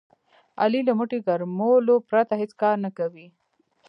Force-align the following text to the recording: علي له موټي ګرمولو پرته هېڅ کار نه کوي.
علي 0.61 0.81
له 0.87 0.93
موټي 0.99 1.19
ګرمولو 1.27 1.95
پرته 2.09 2.33
هېڅ 2.41 2.51
کار 2.61 2.75
نه 2.85 2.89
کوي. 2.97 3.27